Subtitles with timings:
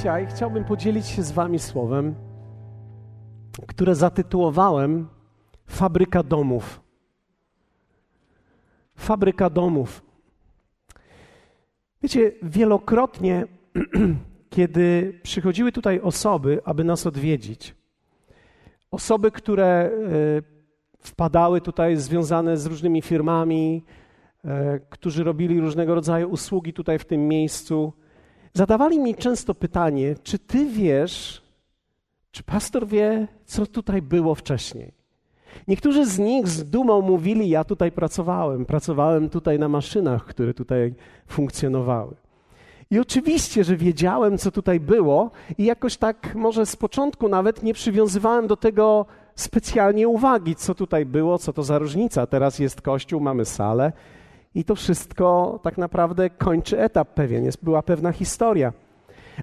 [0.00, 2.14] dzisiaj chciałbym podzielić się z Wami słowem,
[3.66, 5.08] które zatytułowałem
[5.66, 6.80] Fabryka domów.
[8.96, 10.02] Fabryka domów.
[12.02, 13.46] Wiecie, wielokrotnie,
[14.56, 17.74] kiedy przychodziły tutaj osoby, aby nas odwiedzić,
[18.90, 19.90] osoby, które e,
[21.00, 23.84] wpadały tutaj związane z różnymi firmami,
[24.44, 27.92] e, którzy robili różnego rodzaju usługi tutaj w tym miejscu,
[28.54, 31.42] zadawali mi często pytanie, czy ty wiesz,
[32.30, 34.92] czy pastor wie, co tutaj było wcześniej?
[35.68, 40.94] Niektórzy z nich z dumą mówili: Ja tutaj pracowałem, pracowałem tutaj na maszynach, które tutaj
[41.26, 42.14] funkcjonowały.
[42.90, 47.74] I oczywiście, że wiedziałem, co tutaj było, i jakoś tak, może z początku nawet nie
[47.74, 52.26] przywiązywałem do tego specjalnie uwagi, co tutaj było, co to za różnica.
[52.26, 53.92] Teraz jest kościół, mamy salę,
[54.54, 58.72] i to wszystko tak naprawdę kończy etap pewien, jest, była pewna historia.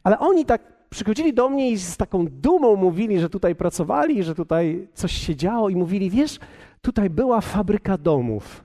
[0.03, 4.36] Ale oni tak przychodzili do mnie i z taką dumą mówili, że tutaj pracowali, że
[4.36, 6.39] tutaj coś się działo i mówili, wiesz,
[6.81, 8.64] tutaj była fabryka domów.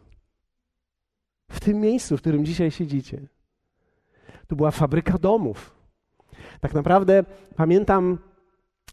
[1.50, 3.20] W tym miejscu, w którym dzisiaj siedzicie.
[4.46, 5.74] Tu była fabryka domów.
[6.60, 7.24] Tak naprawdę
[7.56, 8.18] pamiętam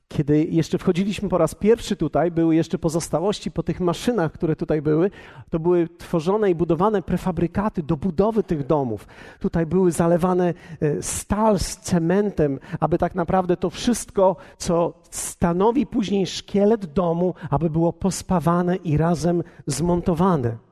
[0.09, 4.81] kiedy jeszcze wchodziliśmy po raz pierwszy tutaj, były jeszcze pozostałości po tych maszynach, które tutaj
[4.81, 5.11] były.
[5.49, 9.07] To były tworzone i budowane prefabrykaty do budowy tych domów.
[9.39, 16.27] Tutaj były zalewane e, stal z cementem, aby tak naprawdę to wszystko, co stanowi później
[16.27, 20.68] szkielet domu, aby było pospawane i razem zmontowane.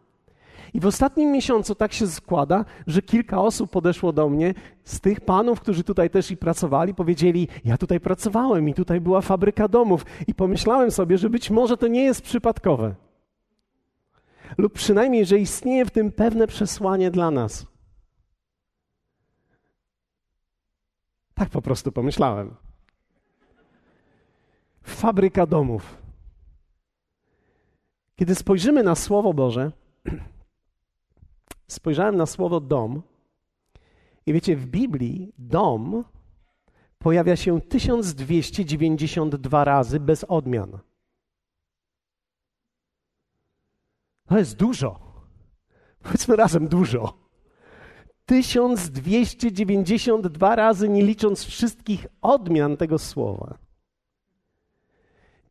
[0.73, 5.21] I w ostatnim miesiącu tak się składa, że kilka osób podeszło do mnie z tych
[5.21, 10.05] panów, którzy tutaj też i pracowali, powiedzieli: Ja tutaj pracowałem i tutaj była fabryka domów.
[10.27, 12.95] I pomyślałem sobie, że być może to nie jest przypadkowe.
[14.57, 17.65] Lub przynajmniej, że istnieje w tym pewne przesłanie dla nas.
[21.33, 22.55] Tak po prostu pomyślałem.
[24.83, 25.97] Fabryka domów.
[28.15, 29.71] Kiedy spojrzymy na Słowo Boże,
[31.67, 33.01] spojrzałem na słowo dom
[34.25, 36.03] i wiecie, w Biblii dom
[36.99, 40.79] pojawia się 1292 razy bez odmian.
[44.27, 44.99] To jest dużo.
[46.03, 47.13] Powiedzmy razem dużo.
[48.25, 53.57] 1292 razy, nie licząc wszystkich odmian tego słowa.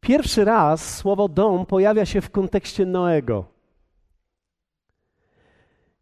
[0.01, 3.56] Pierwszy raz słowo dom pojawia się w kontekście Noego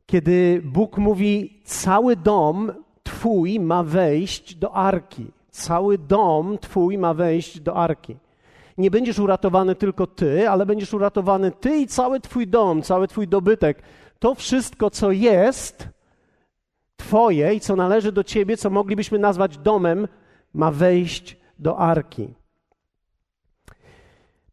[0.06, 2.72] kiedy Bóg mówi: Cały dom
[3.02, 5.26] Twój ma wejść do arki.
[5.50, 8.16] Cały dom Twój ma wejść do arki.
[8.78, 13.28] Nie będziesz uratowany tylko Ty, ale będziesz uratowany Ty i cały Twój dom, cały Twój
[13.28, 13.82] dobytek.
[14.18, 15.88] To wszystko, co jest
[16.96, 20.08] Twoje i co należy do Ciebie, co moglibyśmy nazwać domem,
[20.54, 22.34] ma wejść do arki.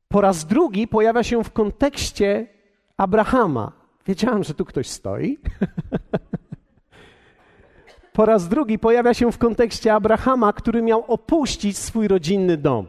[0.07, 2.47] Po raz drugi pojawia się w kontekście
[2.97, 3.80] Abrahama.
[4.11, 5.37] Wiedziałem, że tu ktoś stoi.
[8.13, 12.87] po raz drugi pojawia się w kontekście Abrahama, który miał opuścić swój rodzinny dom.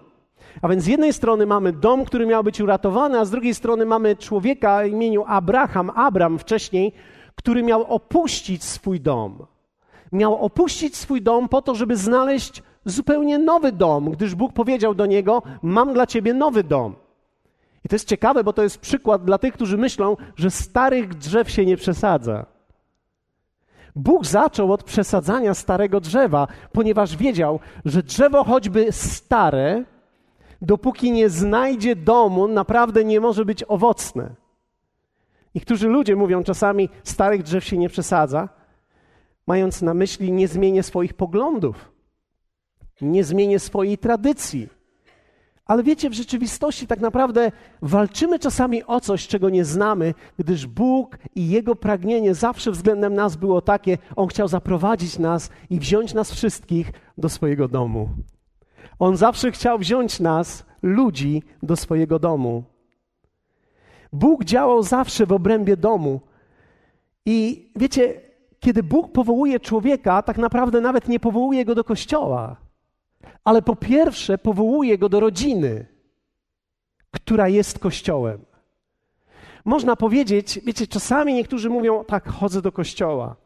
[0.62, 3.86] A więc z jednej strony mamy dom, który miał być uratowany, a z drugiej strony
[3.86, 6.92] mamy człowieka imieniu Abraham, Abram wcześniej,
[7.34, 9.46] który miał opuścić swój dom.
[10.12, 15.06] Miał opuścić swój dom po to, żeby znaleźć zupełnie nowy dom, gdyż Bóg powiedział do
[15.06, 17.01] niego: Mam dla ciebie nowy dom.
[17.84, 21.50] I to jest ciekawe, bo to jest przykład dla tych, którzy myślą, że starych drzew
[21.50, 22.46] się nie przesadza.
[23.96, 29.84] Bóg zaczął od przesadzania starego drzewa, ponieważ wiedział, że drzewo choćby stare,
[30.62, 34.34] dopóki nie znajdzie domu, naprawdę nie może być owocne.
[35.54, 38.48] Niektórzy ludzie mówią czasami, starych drzew się nie przesadza,
[39.46, 41.92] mając na myśli nie zmienię swoich poglądów,
[43.00, 44.68] nie zmienię swojej tradycji
[45.66, 51.18] ale wiecie, w rzeczywistości tak naprawdę walczymy czasami o coś, czego nie znamy, gdyż Bóg
[51.34, 56.32] i Jego pragnienie zawsze względem nas było takie, On chciał zaprowadzić nas i wziąć nas
[56.32, 58.08] wszystkich do swojego domu.
[58.98, 62.64] On zawsze chciał wziąć nas, ludzi, do swojego domu.
[64.12, 66.20] Bóg działał zawsze w obrębie domu.
[67.26, 68.20] I wiecie,
[68.60, 72.56] kiedy Bóg powołuje człowieka, tak naprawdę nawet nie powołuje go do kościoła
[73.44, 75.86] ale po pierwsze powołuje go do rodziny,
[77.10, 78.44] która jest kościołem.
[79.64, 83.36] Można powiedzieć, wiecie, czasami niektórzy mówią, tak, chodzę do kościoła.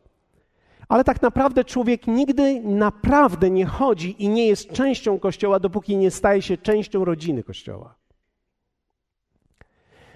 [0.89, 6.11] Ale tak naprawdę człowiek nigdy naprawdę nie chodzi i nie jest częścią kościoła, dopóki nie
[6.11, 7.95] staje się częścią rodziny kościoła.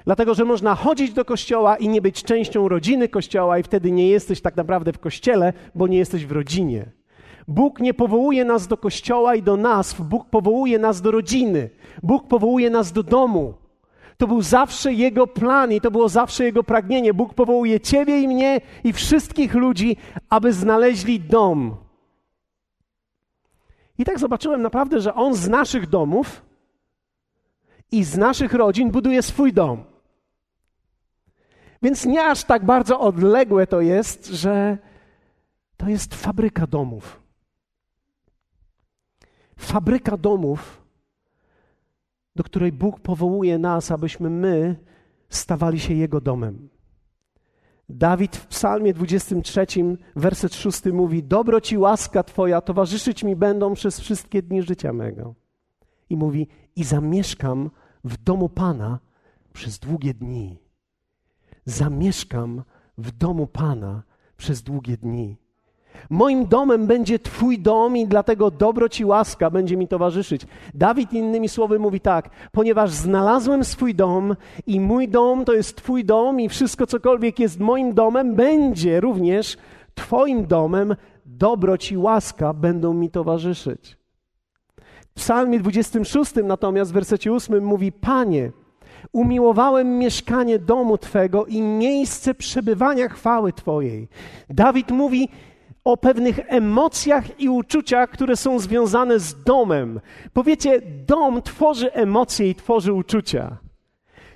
[0.04, 4.08] Dlatego, że można chodzić do kościoła i nie być częścią rodziny kościoła, i wtedy nie
[4.08, 6.99] jesteś tak naprawdę w kościele, bo nie jesteś w rodzinie
[7.50, 11.70] Bóg nie powołuje nas do kościoła i do nazw, Bóg powołuje nas do rodziny,
[12.02, 13.54] Bóg powołuje nas do domu.
[14.16, 17.14] To był zawsze Jego plan i to było zawsze Jego pragnienie.
[17.14, 19.96] Bóg powołuje Ciebie i mnie i wszystkich ludzi,
[20.28, 21.76] aby znaleźli dom.
[23.98, 26.42] I tak zobaczyłem naprawdę, że On z naszych domów
[27.92, 29.84] i z naszych rodzin buduje swój dom.
[31.82, 34.78] Więc nie aż tak bardzo odległe to jest, że
[35.76, 37.20] to jest fabryka domów.
[39.60, 40.86] Fabryka domów,
[42.36, 44.76] do której Bóg powołuje nas, abyśmy my
[45.28, 46.68] stawali się Jego domem.
[47.88, 49.66] Dawid w Psalmie 23,
[50.16, 55.34] werset 6 mówi: Dobro ci łaska Twoja towarzyszyć mi będą przez wszystkie dni życia mego.
[56.10, 57.70] I mówi: I zamieszkam
[58.04, 58.98] w domu Pana
[59.52, 60.58] przez długie dni.
[61.64, 62.62] Zamieszkam
[62.98, 64.02] w domu Pana
[64.36, 65.36] przez długie dni.
[66.10, 70.46] Moim domem będzie Twój dom i dlatego dobro Ci łaska będzie mi towarzyszyć.
[70.74, 74.36] Dawid innymi słowy mówi tak, ponieważ znalazłem swój dom
[74.66, 79.56] i mój dom to jest Twój dom i wszystko cokolwiek jest moim domem będzie również
[79.94, 83.96] Twoim domem, dobro Ci łaska będą mi towarzyszyć.
[85.10, 88.52] W psalmie 26 natomiast w wersecie 8 mówi, Panie,
[89.12, 94.08] umiłowałem mieszkanie domu Twego i miejsce przebywania chwały Twojej.
[94.50, 95.28] Dawid mówi,
[95.84, 100.00] o pewnych emocjach i uczuciach, które są związane z domem.
[100.32, 103.56] Powiecie, dom tworzy emocje i tworzy uczucia.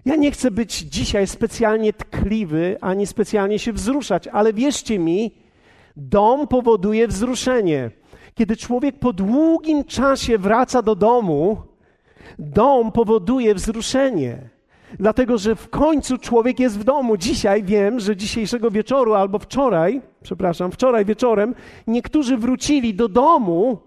[0.05, 5.35] Ja nie chcę być dzisiaj specjalnie tkliwy, ani specjalnie się wzruszać, ale wierzcie mi,
[5.97, 7.91] dom powoduje wzruszenie.
[8.35, 11.57] Kiedy człowiek po długim czasie wraca do domu,
[12.39, 14.39] dom powoduje wzruszenie.
[14.99, 17.17] Dlatego, że w końcu człowiek jest w domu.
[17.17, 21.55] Dzisiaj wiem, że dzisiejszego wieczoru albo wczoraj, przepraszam, wczoraj wieczorem,
[21.87, 23.79] niektórzy wrócili do domu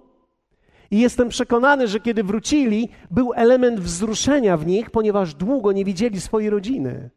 [0.91, 6.21] i jestem przekonany, że kiedy wrócili, był element wzruszenia w nich, ponieważ długo nie widzieli
[6.21, 7.09] swojej rodziny.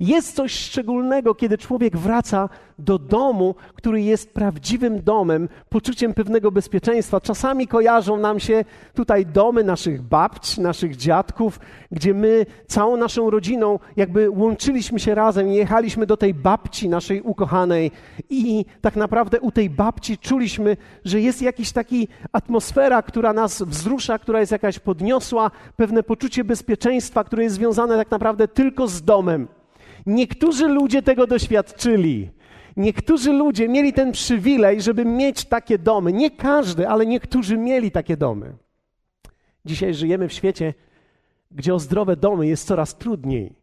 [0.00, 2.48] Jest coś szczególnego, kiedy człowiek wraca
[2.78, 7.20] do domu, który jest prawdziwym domem, poczuciem pewnego bezpieczeństwa.
[7.20, 8.64] Czasami kojarzą nam się
[8.94, 11.60] tutaj domy naszych babć, naszych dziadków,
[11.92, 17.90] gdzie my całą naszą rodziną jakby łączyliśmy się razem jechaliśmy do tej babci naszej ukochanej
[18.30, 24.18] i tak naprawdę u tej babci czuliśmy, że jest jakaś taki atmosfera, która nas wzrusza,
[24.18, 29.48] która jest jakaś podniosła, pewne poczucie bezpieczeństwa, które jest związane tak naprawdę tylko z domem.
[30.06, 32.30] Niektórzy ludzie tego doświadczyli.
[32.76, 36.12] Niektórzy ludzie mieli ten przywilej, żeby mieć takie domy.
[36.12, 38.56] Nie każdy, ale niektórzy mieli takie domy.
[39.64, 40.74] Dzisiaj żyjemy w świecie,
[41.50, 43.56] gdzie o zdrowe domy jest coraz trudniej.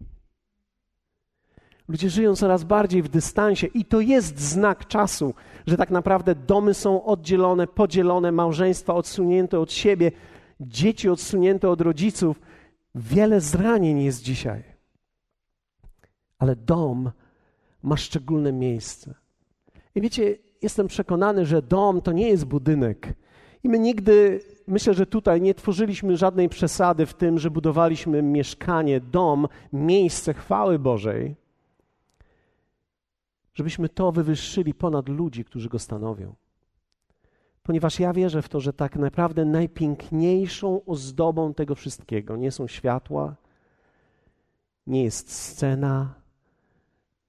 [1.88, 5.34] Ludzie żyją coraz bardziej w dystansie i to jest znak czasu,
[5.68, 10.12] że tak naprawdę domy są oddzielone, podzielone, małżeństwa odsunięte od siebie,
[10.60, 12.42] dzieci odsunięte od rodziców.
[12.96, 14.73] Wiele zranień jest dzisiaj
[16.44, 17.12] ale dom
[17.84, 19.14] ma szczególne miejsce.
[19.96, 23.14] I wiecie, jestem przekonany, że dom to nie jest budynek.
[23.64, 29.00] I my nigdy, myślę, że tutaj nie tworzyliśmy żadnej przesady w tym, że budowaliśmy mieszkanie,
[29.00, 31.36] dom, miejsce chwały Bożej,
[33.54, 36.36] żebyśmy to wywyższyli ponad ludzi, którzy go stanowią.
[37.64, 43.36] Ponieważ ja wierzę w to, że tak naprawdę najpiękniejszą ozdobą tego wszystkiego nie są światła,
[44.88, 46.23] nie jest scena,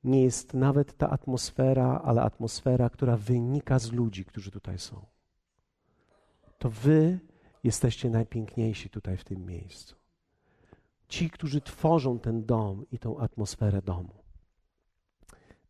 [0.04, 5.06] nie jest nawet ta atmosfera, ale atmosfera, która wynika z ludzi, którzy tutaj są.
[6.58, 7.18] To wy
[7.64, 9.96] jesteście najpiękniejsi tutaj w tym miejscu.
[11.08, 14.14] Ci, którzy tworzą ten dom i tą atmosferę domu.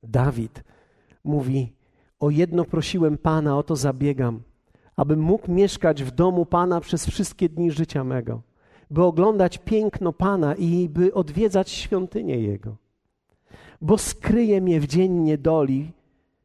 [0.03, 0.65] Dawid
[1.25, 1.73] mówi:
[2.21, 4.43] O jedno prosiłem Pana, o to zabiegam,
[4.97, 8.43] abym mógł mieszkać w domu Pana przez wszystkie dni życia mego,
[8.91, 12.84] by oglądać piękno Pana i by odwiedzać świątynię Jego
[13.85, 15.91] bo skryje mnie w dzień niedoli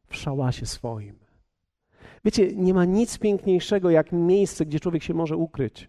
[0.08, 1.14] w szałasie swoim.
[2.24, 5.88] Wiecie, nie ma nic piękniejszego jak miejsce, gdzie człowiek się może ukryć.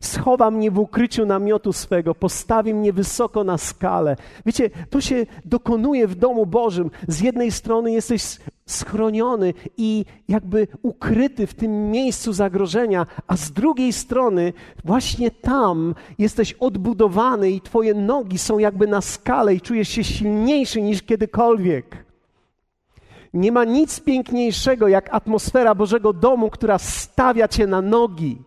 [0.00, 4.16] Schowa mnie w ukryciu namiotu swego, postawi mnie wysoko na skalę.
[4.46, 6.90] Wiecie, to się dokonuje w domu Bożym.
[7.08, 13.92] Z jednej strony jesteś schroniony i jakby ukryty w tym miejscu zagrożenia, a z drugiej
[13.92, 14.52] strony
[14.84, 20.82] właśnie tam jesteś odbudowany i twoje nogi są jakby na skale i czujesz się silniejszy
[20.82, 22.04] niż kiedykolwiek.
[23.34, 28.38] Nie ma nic piękniejszego jak atmosfera Bożego domu, która stawia cię na nogi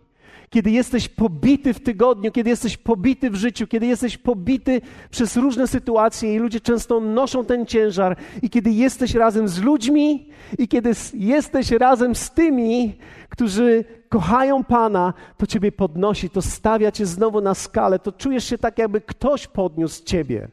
[0.50, 5.68] kiedy jesteś pobity w tygodniu, kiedy jesteś pobity w życiu, kiedy jesteś pobity przez różne
[5.68, 10.92] sytuacje i ludzie często noszą ten ciężar, i kiedy jesteś razem z ludźmi, i kiedy
[11.14, 12.98] jesteś razem z tymi,
[13.30, 18.58] którzy kochają Pana, to Ciebie podnosi, to stawia Cię znowu na skalę, to czujesz się
[18.58, 20.48] tak, jakby ktoś podniósł Ciebie.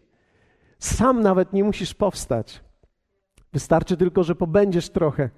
[0.79, 2.61] Sam nawet nie musisz powstać.
[3.53, 5.31] Wystarczy tylko, że pobędziesz trochę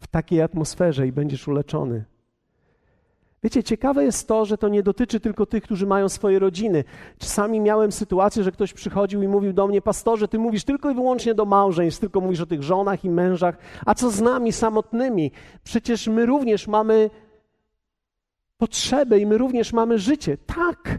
[0.00, 2.04] w takiej atmosferze i będziesz uleczony.
[3.42, 6.84] Wiecie, ciekawe jest to, że to nie dotyczy tylko tych, którzy mają swoje rodziny.
[7.18, 10.94] Czasami miałem sytuację, że ktoś przychodził i mówił do mnie, pastorze, ty mówisz tylko i
[10.94, 13.56] wyłącznie do małżeństw, tylko mówisz o tych żonach i mężach,
[13.86, 15.30] a co z nami samotnymi?
[15.64, 17.10] Przecież my również mamy
[18.58, 20.36] potrzeby i my również mamy życie.
[20.46, 20.98] Tak,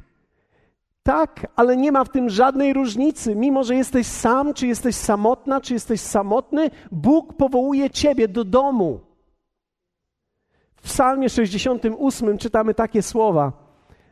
[1.04, 3.36] tak, ale nie ma w tym żadnej różnicy.
[3.36, 9.11] Mimo, że jesteś sam, czy jesteś samotna, czy jesteś samotny, Bóg powołuje ciebie do domu.
[10.82, 13.54] W Psalmie 68 czytamy takie słowa.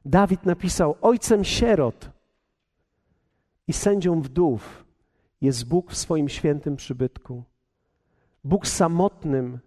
[0.06, 2.10] Dawid napisał: Ojcem sierot
[3.68, 4.86] i sędzią wdów
[5.42, 7.44] jest Bóg w swoim świętym przybytku.
[8.44, 9.60] Bóg samotnym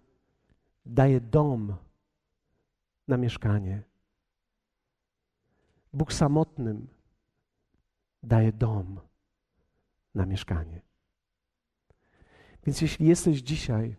[0.85, 1.75] daje dom
[3.07, 3.83] na mieszkanie.
[5.93, 6.87] Bóg samotnym
[8.23, 8.99] daje dom
[10.15, 10.81] na mieszkanie.
[12.65, 13.95] Więc jeśli jesteś dzisiaj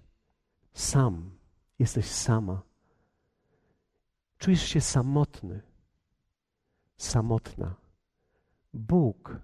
[0.72, 1.30] sam,
[1.78, 2.62] jesteś sama,
[4.44, 5.62] czujesz się samotny,
[6.96, 7.74] samotna,
[8.74, 9.38] Bóg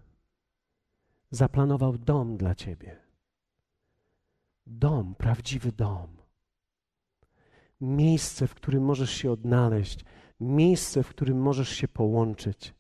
[1.30, 2.97] zaplanował dom dla ciebie.
[4.66, 6.16] Dom, prawdziwy dom.
[7.80, 10.04] Miejsce, w którym możesz się odnaleźć,
[10.40, 12.75] miejsce, w którym możesz się połączyć.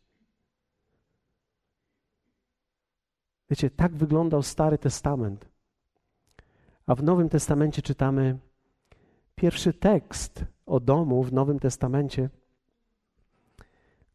[3.50, 5.48] Wiecie, tak wyglądał Stary Testament.
[6.86, 8.38] A w Nowym Testamencie czytamy
[9.34, 12.30] pierwszy tekst o domu w Nowym Testamencie.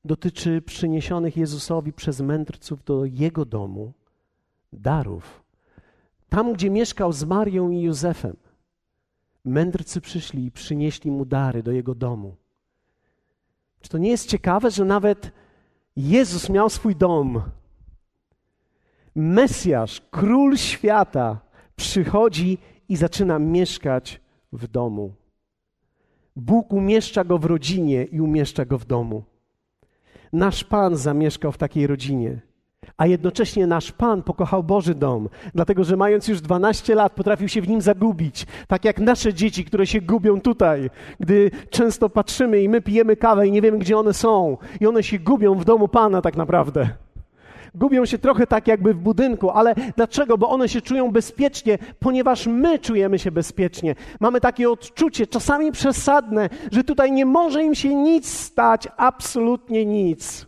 [0.05, 3.93] Dotyczy przyniesionych Jezusowi przez mędrców do jego domu
[4.73, 5.43] darów.
[6.29, 8.35] Tam, gdzie mieszkał z Marią i Józefem,
[9.45, 12.35] mędrcy przyszli i przynieśli mu dary do jego domu.
[13.81, 15.31] Czy to nie jest ciekawe, że nawet
[15.95, 17.41] Jezus miał swój dom?
[19.15, 21.39] Mesjasz, król świata,
[21.75, 22.57] przychodzi
[22.89, 24.21] i zaczyna mieszkać
[24.53, 25.13] w domu.
[26.35, 29.23] Bóg umieszcza go w rodzinie i umieszcza go w domu.
[30.33, 32.41] Nasz Pan zamieszkał w takiej rodzinie,
[32.97, 37.61] a jednocześnie nasz Pan pokochał Boży dom, dlatego że mając już 12 lat potrafił się
[37.61, 40.89] w nim zagubić, tak jak nasze dzieci, które się gubią tutaj,
[41.19, 45.03] gdy często patrzymy i my pijemy kawę i nie wiemy, gdzie one są, i one
[45.03, 46.89] się gubią w domu Pana tak naprawdę
[47.75, 50.37] gubią się trochę tak jakby w budynku, ale dlaczego?
[50.37, 53.95] Bo one się czują bezpiecznie, ponieważ my czujemy się bezpiecznie.
[54.19, 60.47] Mamy takie odczucie, czasami przesadne, że tutaj nie może im się nic stać, absolutnie nic,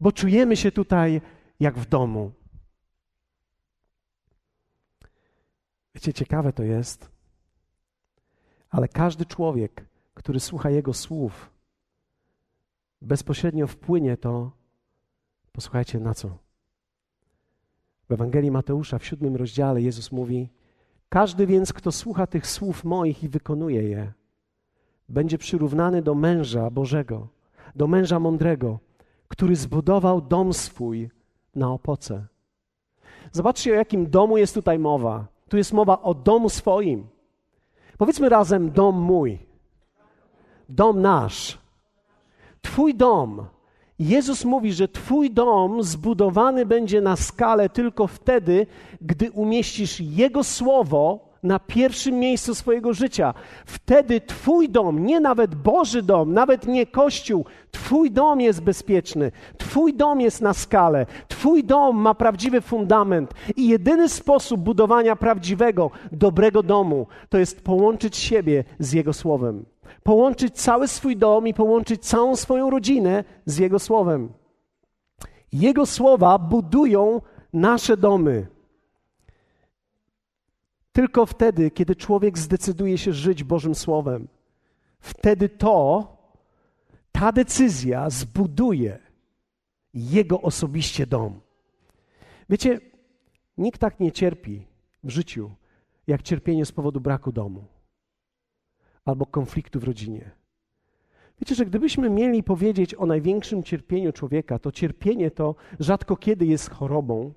[0.00, 1.20] bo czujemy się tutaj
[1.60, 2.32] jak w domu.
[5.94, 7.10] Wiecie, ciekawe to jest,
[8.70, 9.84] ale każdy człowiek,
[10.14, 11.50] który słucha Jego słów,
[13.00, 14.61] bezpośrednio wpłynie to
[15.52, 16.28] Posłuchajcie na co.
[18.08, 20.48] W Ewangelii Mateusza w siódmym rozdziale Jezus mówi:
[21.08, 24.12] Każdy więc, kto słucha tych słów moich i wykonuje je,
[25.08, 27.28] będzie przyrównany do męża Bożego,
[27.76, 28.78] do męża mądrego,
[29.28, 31.10] który zbudował dom swój
[31.54, 32.26] na opoce.
[33.32, 35.26] Zobaczcie, o jakim domu jest tutaj mowa.
[35.48, 37.06] Tu jest mowa o domu swoim.
[37.98, 39.38] Powiedzmy razem: dom mój,
[40.68, 41.58] dom nasz.
[42.62, 43.46] Twój dom
[44.02, 48.66] Jezus mówi, że Twój dom zbudowany będzie na skalę tylko wtedy,
[49.00, 53.34] gdy umieścisz Jego słowo na pierwszym miejscu swojego życia.
[53.66, 59.94] Wtedy Twój dom, nie nawet Boży dom, nawet nie Kościół, Twój dom jest bezpieczny, Twój
[59.94, 63.34] dom jest na skalę, Twój dom ma prawdziwy fundament.
[63.56, 69.71] I jedyny sposób budowania prawdziwego, dobrego domu to jest połączyć siebie z Jego słowem
[70.02, 74.32] połączyć cały swój dom i połączyć całą swoją rodzinę z Jego Słowem.
[75.52, 77.20] Jego słowa budują
[77.52, 78.46] nasze domy.
[80.92, 84.28] Tylko wtedy, kiedy człowiek zdecyduje się żyć Bożym Słowem,
[85.00, 86.06] wtedy to,
[87.12, 88.98] ta decyzja zbuduje
[89.94, 91.40] jego osobiście dom.
[92.48, 92.80] Wiecie,
[93.58, 94.66] nikt tak nie cierpi
[95.04, 95.50] w życiu,
[96.06, 97.64] jak cierpienie z powodu braku domu
[99.04, 100.30] albo konfliktu w rodzinie.
[101.40, 106.70] Wiecie, że gdybyśmy mieli powiedzieć o największym cierpieniu człowieka, to cierpienie to rzadko kiedy jest
[106.70, 107.32] chorobą,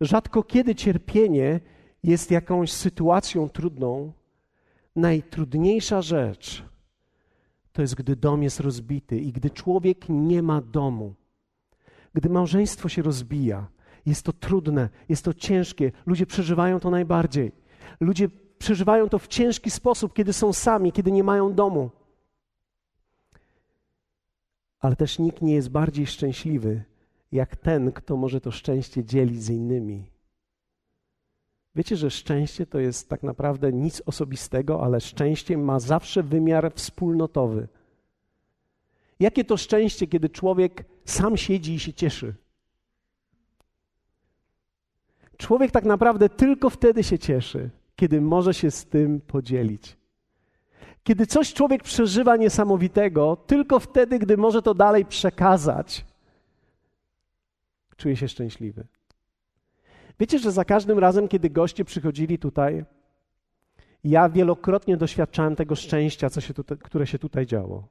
[0.00, 1.60] rzadko kiedy cierpienie
[2.02, 4.12] jest jakąś sytuacją trudną.
[4.96, 6.64] Najtrudniejsza rzecz
[7.72, 11.14] to jest gdy dom jest rozbity i gdy człowiek nie ma domu.
[12.14, 13.66] Gdy małżeństwo się rozbija,
[14.06, 17.52] jest to trudne, jest to ciężkie, ludzie przeżywają to najbardziej.
[18.00, 18.28] Ludzie
[18.58, 21.90] przeżywają to w ciężki sposób, kiedy są sami, kiedy nie mają domu.
[24.80, 26.84] Ale też nikt nie jest bardziej szczęśliwy,
[27.32, 30.04] jak ten, kto może to szczęście dzielić z innymi.
[31.74, 37.68] Wiecie, że szczęście to jest tak naprawdę nic osobistego, ale szczęście ma zawsze wymiar wspólnotowy.
[39.20, 42.34] Jakie to szczęście, kiedy człowiek sam siedzi i się cieszy?
[45.36, 49.96] Człowiek tak naprawdę tylko wtedy się cieszy, kiedy może się z tym podzielić.
[51.02, 56.04] Kiedy coś człowiek przeżywa niesamowitego, tylko wtedy, gdy może to dalej przekazać,
[57.96, 58.86] czuje się szczęśliwy.
[60.20, 62.84] Wiecie, że za każdym razem, kiedy goście przychodzili tutaj,
[64.04, 67.88] ja wielokrotnie doświadczałem tego szczęścia, co się tutaj, które się tutaj działo.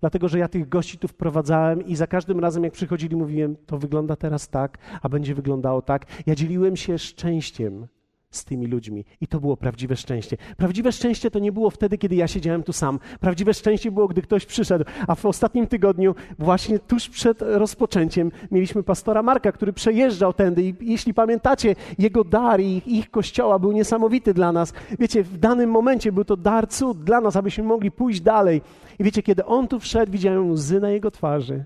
[0.00, 3.78] Dlatego, że ja tych gości tu wprowadzałem i za każdym razem, jak przychodzili, mówiłem: To
[3.78, 6.06] wygląda teraz tak, a będzie wyglądało tak.
[6.26, 7.86] Ja dzieliłem się szczęściem
[8.30, 9.04] z tymi ludźmi.
[9.20, 10.36] I to było prawdziwe szczęście.
[10.56, 12.98] Prawdziwe szczęście to nie było wtedy, kiedy ja siedziałem tu sam.
[13.20, 14.84] Prawdziwe szczęście było, gdy ktoś przyszedł.
[15.08, 20.62] A w ostatnim tygodniu, właśnie tuż przed rozpoczęciem, mieliśmy pastora Marka, który przejeżdżał tędy.
[20.62, 24.72] I jeśli pamiętacie, jego dar i ich kościoła był niesamowity dla nas.
[24.98, 28.62] Wiecie, w danym momencie był to dar cud dla nas, abyśmy mogli pójść dalej.
[28.98, 31.64] I wiecie, kiedy on tu wszedł, widziałem łzy na jego twarzy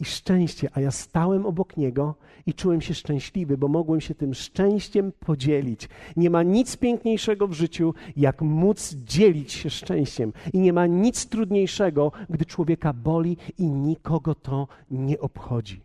[0.00, 2.14] i szczęście, a ja stałem obok niego
[2.46, 5.88] i czułem się szczęśliwy, bo mogłem się tym szczęściem podzielić.
[6.16, 10.32] Nie ma nic piękniejszego w życiu, jak móc dzielić się szczęściem.
[10.52, 15.82] I nie ma nic trudniejszego, gdy człowieka boli i nikogo to nie obchodzi.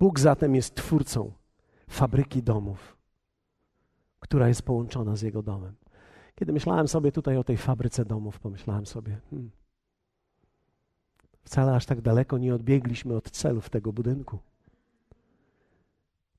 [0.00, 1.32] Bóg zatem jest twórcą
[1.88, 2.96] fabryki domów,
[4.20, 5.74] która jest połączona z Jego domem.
[6.34, 9.50] Kiedy myślałem sobie tutaj o tej fabryce domów, pomyślałem sobie, hmm,
[11.48, 14.38] Wcale aż tak daleko nie odbiegliśmy od celów tego budynku.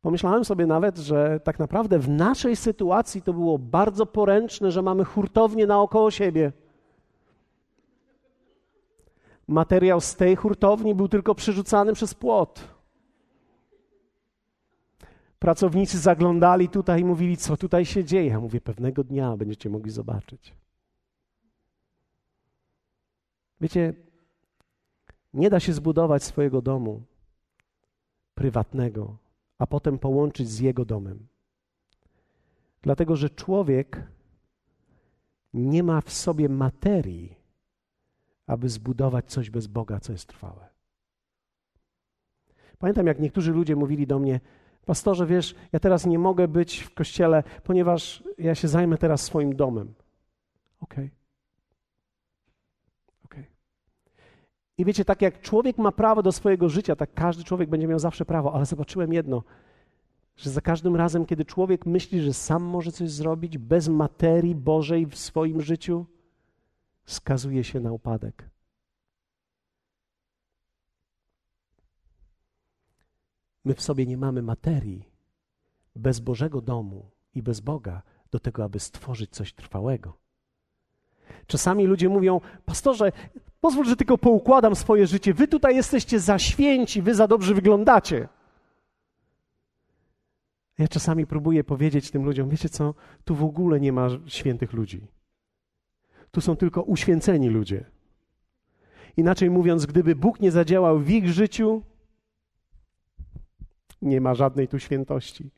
[0.02, 5.06] Pomyślałem sobie nawet, że tak naprawdę w naszej sytuacji to było bardzo poręczne, że mamy
[5.06, 6.52] hurtownię naokoło siebie.
[9.48, 12.68] Materiał z tej hurtowni był tylko przerzucany przez płot.
[15.40, 18.30] Pracownicy zaglądali tutaj i mówili, co tutaj się dzieje.
[18.30, 20.54] Ja mówię, pewnego dnia będziecie mogli zobaczyć.
[23.62, 24.09] Wiecie,
[25.34, 27.02] nie da się zbudować swojego domu
[28.36, 29.18] prywatnego,
[29.58, 31.28] a potem połączyć z jego domem.
[32.82, 34.04] Dlatego, że człowiek
[35.54, 37.36] nie ma w sobie materii,
[38.48, 40.70] aby zbudować coś bez Boga, co jest trwałe.
[42.80, 44.40] Pamiętam, jak niektórzy ludzie mówili do mnie,
[44.86, 49.56] pastorze, wiesz, ja teraz nie mogę być w kościele, ponieważ ja się zajmę teraz swoim
[49.56, 49.94] domem.
[50.82, 51.06] Okej.
[51.06, 51.19] Okay.
[54.80, 58.00] I wiecie, tak jak człowiek ma prawo do swojego życia, tak każdy człowiek będzie miał
[58.00, 59.44] zawsze prawo, ale zobaczyłem jedno,
[60.38, 65.06] że za każdym razem, kiedy człowiek myśli, że sam może coś zrobić bez materii Bożej
[65.06, 66.06] w swoim życiu,
[67.06, 68.50] skazuje się na upadek.
[73.66, 75.10] My w sobie nie mamy materii
[75.96, 80.19] bez Bożego domu i bez Boga do tego, aby stworzyć coś trwałego.
[81.48, 83.12] Czasami ludzie mówią, pastorze,
[83.62, 85.34] pozwól, że tylko poukładam swoje życie.
[85.34, 88.28] Wy tutaj jesteście za święci, wy za dobrze wyglądacie.
[90.78, 92.94] Ja czasami próbuję powiedzieć tym ludziom, wiecie co,
[93.26, 95.08] tu w ogóle nie ma świętych ludzi.
[96.32, 97.86] Tu są tylko uświęceni ludzie.
[99.18, 101.82] Inaczej mówiąc, gdyby Bóg nie zadziałał w ich życiu,
[104.02, 105.50] nie ma żadnej tu świętości.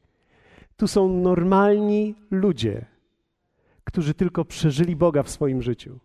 [0.77, 2.85] Tu są normalni ludzie,
[3.83, 5.99] którzy tylko przeżyli Boga w swoim życiu,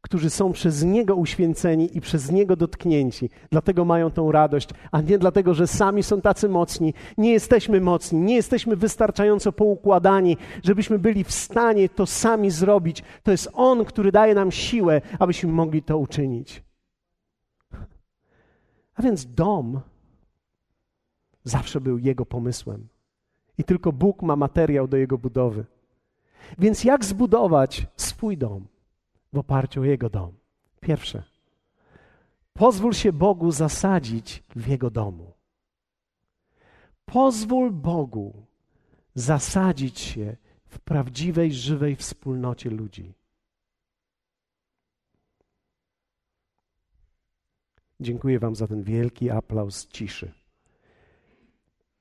[0.00, 3.30] którzy są przez Niego uświęceni i przez Niego dotknięci.
[3.50, 6.94] Dlatego mają tą radość, a nie dlatego, że sami są tacy mocni.
[7.18, 13.02] Nie jesteśmy mocni, nie jesteśmy wystarczająco poukładani, żebyśmy byli w stanie to sami zrobić.
[13.22, 16.62] To jest On, który daje nam siłę, abyśmy mogli to uczynić.
[18.94, 19.80] A więc dom
[21.44, 22.88] zawsze był Jego pomysłem.
[23.58, 25.64] I tylko Bóg ma materiał do jego budowy.
[26.58, 28.66] Więc jak zbudować swój dom
[29.32, 30.32] w oparciu o Jego dom?
[30.80, 31.22] Pierwsze,
[32.52, 35.32] pozwól się Bogu zasadzić w Jego domu.
[37.04, 38.46] Pozwól Bogu
[39.14, 43.14] zasadzić się w prawdziwej, żywej wspólnocie ludzi.
[48.00, 50.32] Dziękuję Wam za ten wielki aplauz ciszy.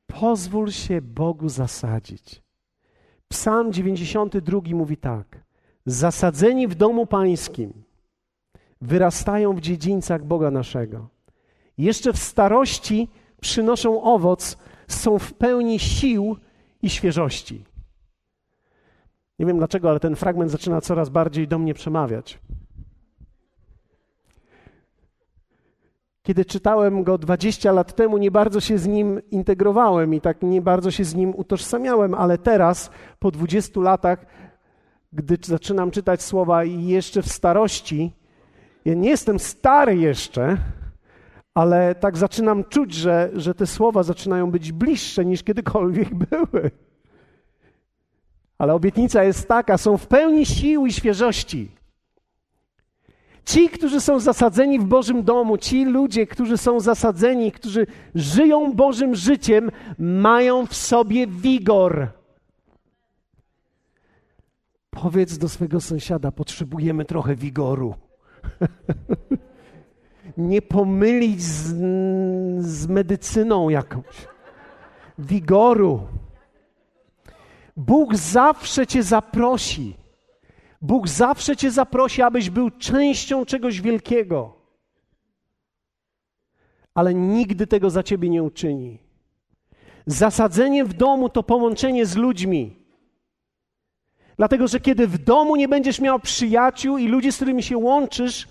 [0.08, 2.44] Pozwól się Bogu zasadzić.
[3.36, 5.39] Psalm 92 mówi tak:
[5.86, 7.74] zasadzeni w domu pańskim,
[8.82, 11.08] wyrastają w dziedzińcach Boga naszego.
[11.78, 13.08] Jeszcze w starości
[13.41, 16.38] przynoszą owoc, są w pełni sił
[16.82, 17.65] i świeżości.
[19.39, 22.39] Nie wiem dlaczego, ale ten fragment zaczyna coraz bardziej do mnie przemawiać.
[26.25, 30.61] Kiedy czytałem go 20 lat temu, nie bardzo się z nim integrowałem i tak nie
[30.61, 34.25] bardzo się z nim utożsamiałem, ale teraz, po 20 latach,
[35.13, 38.11] gdy zaczynam czytać słowa i jeszcze w starości,
[38.85, 40.57] ja nie jestem stary jeszcze,
[41.53, 46.71] ale tak zaczynam czuć, że, że te słowa zaczynają być bliższe niż kiedykolwiek były.
[48.57, 51.71] Ale obietnica jest taka: są w pełni sił i świeżości.
[53.45, 59.15] Ci, którzy są zasadzeni w Bożym domu, ci ludzie, którzy są zasadzeni, którzy żyją Bożym
[59.15, 62.08] życiem, mają w sobie wigor.
[64.89, 67.95] Powiedz do swojego sąsiada: potrzebujemy trochę wigoru.
[70.38, 71.67] Nie pomylić z,
[72.65, 74.27] z medycyną jakąś.
[75.19, 76.08] Wigoru.
[77.77, 80.05] Bóg zawsze Cię zaprosi.
[80.86, 84.54] Bóg zawsze Cię zaprosi, abyś był częścią czegoś wielkiego.
[86.93, 89.00] Ale nigdy tego za Ciebie nie uczyni.
[90.06, 92.76] Zasadzenie w domu to połączenie z ludźmi.
[94.38, 98.48] Dlatego, że kiedy w domu nie będziesz miał przyjaciół i ludzi, z którymi się łączysz,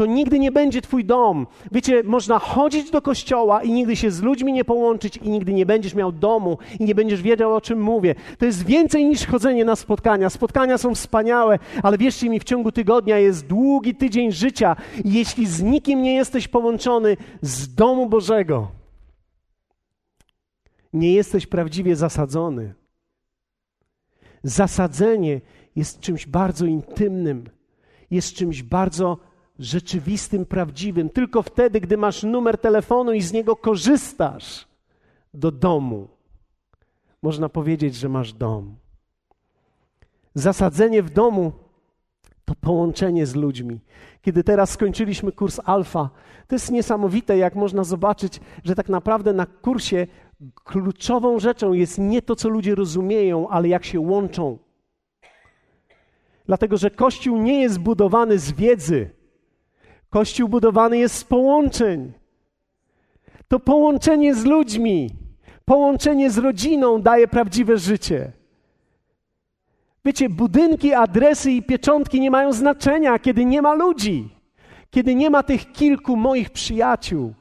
[0.00, 1.46] to nigdy nie będzie Twój dom.
[1.72, 5.66] Wiecie, można chodzić do kościoła i nigdy się z ludźmi nie połączyć, i nigdy nie
[5.66, 8.14] będziesz miał domu, i nie będziesz wiedział, o czym mówię.
[8.38, 10.30] To jest więcej niż chodzenie na spotkania.
[10.30, 15.46] Spotkania są wspaniałe, ale wierzcie mi, w ciągu tygodnia jest długi tydzień życia, i jeśli
[15.46, 18.68] z nikim nie jesteś połączony z domu Bożego,
[20.92, 22.74] nie jesteś prawdziwie zasadzony.
[24.42, 25.40] Zasadzenie
[25.76, 27.50] jest czymś bardzo intymnym,
[28.10, 29.29] jest czymś bardzo
[29.60, 31.10] rzeczywistym, prawdziwym.
[31.10, 34.68] Tylko wtedy, gdy masz numer telefonu i z niego korzystasz
[35.34, 36.08] do domu,
[37.22, 38.76] można powiedzieć, że masz dom.
[40.34, 41.52] Zasadzenie w domu
[42.44, 43.80] to połączenie z ludźmi.
[44.22, 46.10] Kiedy teraz skończyliśmy kurs Alfa,
[46.46, 50.06] to jest niesamowite, jak można zobaczyć, że tak naprawdę na kursie
[50.64, 54.58] kluczową rzeczą jest nie to, co ludzie rozumieją, ale jak się łączą.
[56.46, 59.19] Dlatego, że Kościół nie jest budowany z wiedzy.
[60.10, 62.12] Kościół budowany jest z połączeń.
[63.48, 65.10] To połączenie z ludźmi,
[65.64, 68.32] połączenie z rodziną daje prawdziwe życie.
[70.04, 74.28] Wiecie, budynki, adresy i pieczątki nie mają znaczenia, kiedy nie ma ludzi,
[74.90, 77.34] kiedy nie ma tych kilku moich przyjaciół.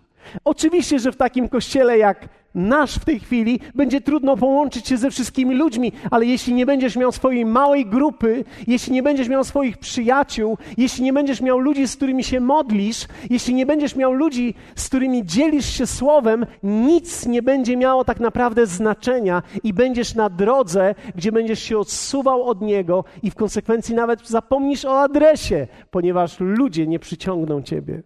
[0.46, 5.12] Oczywiście, że w takim kościele jak nasz w tej chwili, będzie trudno połączyć się ze
[5.12, 9.78] wszystkimi ludźmi, ale jeśli nie będziesz miał swojej małej grupy, jeśli nie będziesz miał swoich
[9.78, 14.54] przyjaciół, jeśli nie będziesz miał ludzi, z którymi się modlisz, jeśli nie będziesz miał ludzi,
[14.76, 20.30] z którymi dzielisz się słowem, nic nie będzie miało tak naprawdę znaczenia i będziesz na
[20.30, 26.40] drodze, gdzie będziesz się odsuwał od niego i w konsekwencji nawet zapomnisz o adresie, ponieważ
[26.40, 28.04] ludzie nie przyciągną ciebie.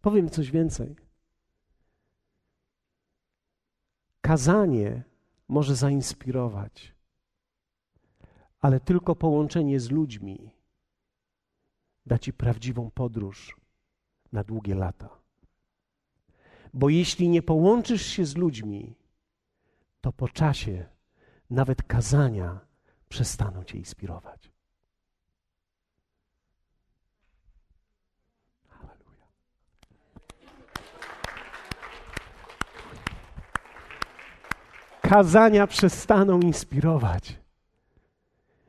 [0.00, 1.03] Powiem coś więcej.
[4.24, 5.02] Kazanie
[5.48, 6.94] może zainspirować,
[8.60, 10.50] ale tylko połączenie z ludźmi
[12.06, 13.56] da ci prawdziwą podróż
[14.32, 15.08] na długie lata.
[16.74, 18.94] Bo jeśli nie połączysz się z ludźmi,
[20.00, 20.88] to po czasie
[21.50, 22.60] nawet kazania
[23.08, 24.53] przestaną cię inspirować.
[35.08, 37.38] Kazania przestaną inspirować.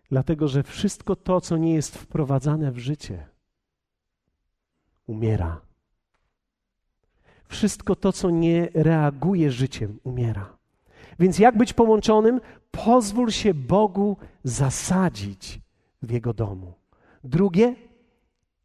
[0.10, 3.28] Dlatego, że wszystko to, co nie jest wprowadzane w życie,
[5.08, 5.62] umiera.
[7.48, 10.58] Wszystko to, co nie reaguje życiem, umiera.
[11.20, 12.42] Więc jak być połączonym?
[12.72, 15.60] Pozwól się Bogu zasadzić
[16.02, 16.74] w Jego domu.
[17.24, 17.76] Drugie,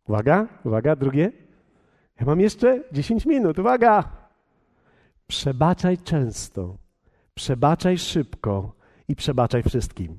[0.09, 1.33] uwaga, uwaga, drugie.
[2.21, 4.05] Ja mam jeszcze 10 minut, uwaga.
[5.27, 6.77] Przebaczaj często
[7.35, 8.73] Przebaczaj szybko
[9.09, 10.19] i przebaczaj wszystkim.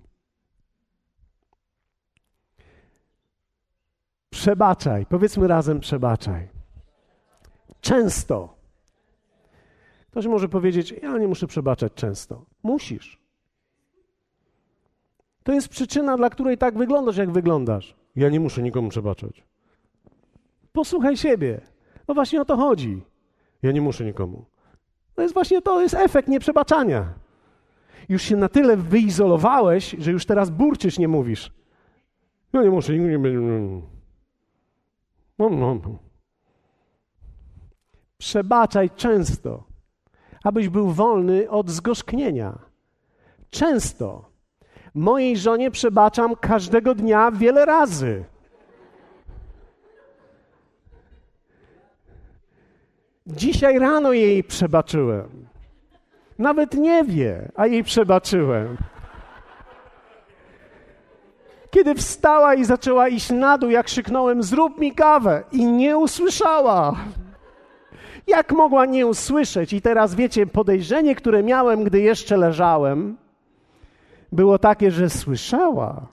[4.29, 6.49] Przebaczaj, powiedzmy razem przebaczaj.
[7.81, 8.55] Często.
[10.11, 12.45] Ktoś może powiedzieć: Ja nie muszę przebaczać często.
[12.63, 13.21] Musisz.
[15.43, 17.95] To jest przyczyna, dla której tak wyglądasz, jak wyglądasz.
[18.15, 19.43] Ja nie muszę nikomu przebaczać.
[20.71, 21.61] Posłuchaj siebie.
[22.07, 23.01] No właśnie o to chodzi.
[23.61, 24.45] Ja nie muszę nikomu.
[25.15, 27.13] To jest właśnie to, jest efekt nieprzebaczania.
[28.09, 31.51] Już się na tyle wyizolowałeś, że już teraz burczysz, nie mówisz.
[32.53, 33.81] Ja nie muszę, nie będę.
[35.39, 35.79] No, no.
[38.17, 39.63] Przebaczaj często,
[40.43, 42.59] abyś był wolny od zgorzknienia.
[43.49, 44.31] Często.
[44.93, 48.25] Mojej żonie przebaczam każdego dnia wiele razy.
[53.27, 55.29] Dzisiaj rano jej przebaczyłem.
[56.39, 58.77] Nawet nie wie, a jej przebaczyłem.
[61.71, 66.95] Kiedy wstała i zaczęła iść na dół, jak krzyknąłem: Zrób mi kawę, i nie usłyszała.
[68.27, 69.73] Jak mogła nie usłyszeć?
[69.73, 73.17] I teraz wiecie, podejrzenie, które miałem, gdy jeszcze leżałem,
[74.31, 76.07] było takie, że słyszała,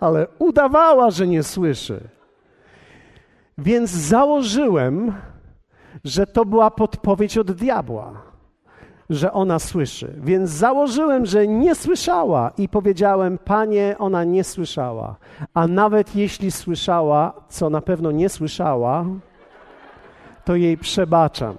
[0.00, 2.00] ale udawała, że nie słyszy.
[3.60, 5.12] Więc założyłem,
[6.04, 8.12] że to była podpowiedź od diabła,
[9.10, 10.14] że ona słyszy.
[10.16, 15.16] Więc założyłem, że nie słyszała i powiedziałem: Panie, ona nie słyszała.
[15.54, 19.04] A nawet jeśli słyszała, co na pewno nie słyszała,
[20.44, 21.56] to jej przebaczam.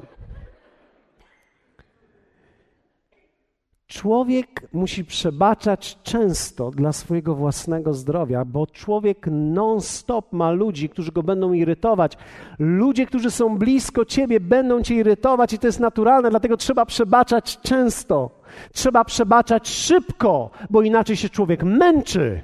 [3.91, 11.23] Człowiek musi przebaczać często dla swojego własnego zdrowia, bo człowiek non-stop ma ludzi, którzy go
[11.23, 12.17] będą irytować.
[12.59, 17.59] Ludzie, którzy są blisko ciebie, będą cię irytować i to jest naturalne, dlatego trzeba przebaczać
[17.61, 18.29] często.
[18.73, 22.41] Trzeba przebaczać szybko, bo inaczej się człowiek męczy.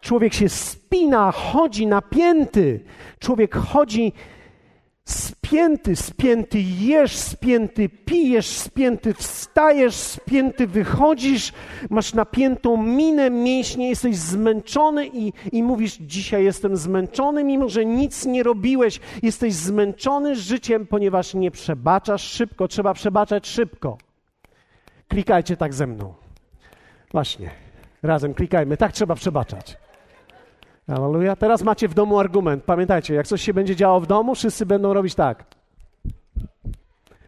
[0.00, 2.80] Człowiek się spina, chodzi napięty.
[3.18, 4.12] Człowiek chodzi
[5.10, 11.52] Spięty, spięty jesz, spięty pijesz, spięty wstajesz, spięty wychodzisz,
[11.90, 18.26] masz napiętą minę, mięśnie, jesteś zmęczony i, i mówisz: Dzisiaj jestem zmęczony, mimo że nic
[18.26, 19.00] nie robiłeś.
[19.22, 22.68] Jesteś zmęczony życiem, ponieważ nie przebaczasz szybko.
[22.68, 23.98] Trzeba przebaczać szybko.
[25.08, 26.14] Klikajcie tak ze mną.
[27.12, 27.50] Właśnie,
[28.02, 28.76] razem klikajmy.
[28.76, 29.76] Tak trzeba przebaczać.
[30.96, 31.36] Aleluja.
[31.36, 32.64] Teraz macie w domu argument.
[32.64, 35.44] Pamiętajcie, jak coś się będzie działo w domu, wszyscy będą robić tak.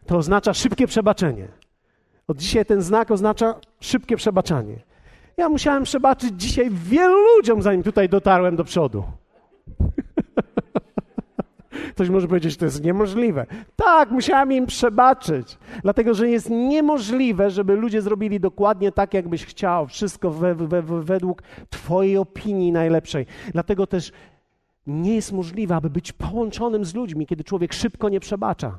[0.07, 1.49] To oznacza szybkie przebaczenie.
[2.29, 4.77] Od dzisiaj ten znak oznacza szybkie przebaczanie.
[5.37, 9.05] Ja musiałem przebaczyć dzisiaj wielu ludziom, zanim tutaj dotarłem do przodu.
[11.91, 13.47] Ktoś może powiedzieć, to jest niemożliwe.
[13.77, 19.87] Tak, musiałem im przebaczyć, dlatego że jest niemożliwe, żeby ludzie zrobili dokładnie tak, jakbyś chciał,
[19.87, 23.27] wszystko we, we, według Twojej opinii najlepszej.
[23.53, 24.13] Dlatego też
[24.87, 28.79] nie jest możliwe, aby być połączonym z ludźmi, kiedy człowiek szybko nie przebacza.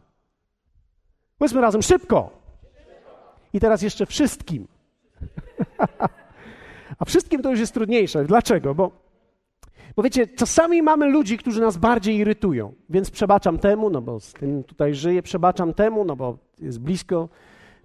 [1.38, 2.30] Powiedzmy razem, szybko.
[3.54, 4.68] I teraz jeszcze wszystkim.
[7.00, 8.26] A wszystkim to już jest trudniejsze.
[8.26, 8.76] Dlaczego?
[8.76, 9.03] Bo
[9.96, 14.34] bo wiecie, czasami mamy ludzi, którzy nas bardziej irytują, więc przebaczam temu, no bo z
[14.34, 17.30] tym tutaj żyję, przebaczam temu, no bo jest blisko,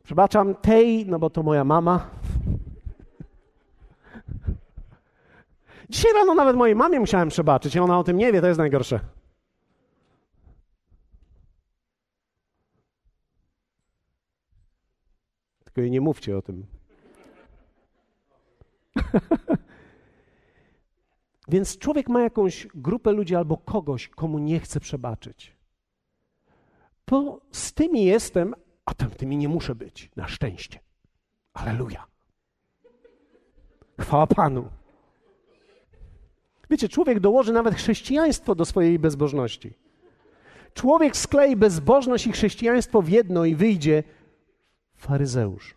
[0.03, 2.11] przebaczam tej, no bo to moja mama.
[5.91, 9.01] Dzisiaj rano nawet mojej mamie musiałem przebaczyć ona o tym nie wie, to jest najgorsze.
[15.65, 16.67] Tylko jej nie mówcie o tym.
[21.49, 25.57] Więc człowiek ma jakąś grupę ludzi albo kogoś, komu nie chce przebaczyć.
[27.05, 30.81] To z tymi jestem, a tamtymi nie muszę być, na szczęście.
[31.53, 32.07] Aleluja.
[34.01, 34.69] Chwała Panu.
[36.71, 39.73] Wiecie, człowiek dołoży nawet chrześcijaństwo do swojej bezbożności.
[40.75, 44.03] Człowiek sklei bezbożność i chrześcijaństwo w jedno i wyjdzie
[44.97, 45.75] faryzeusz.